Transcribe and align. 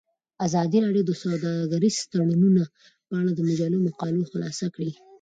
ازادي 0.45 0.77
راډیو 0.85 1.03
د 1.07 1.11
سوداګریز 1.21 1.95
تړونونه 2.11 2.63
په 3.07 3.13
اړه 3.19 3.31
د 3.33 3.39
مجلو 3.49 3.77
مقالو 3.87 4.29
خلاصه 4.31 4.65
کړې. 4.75 4.93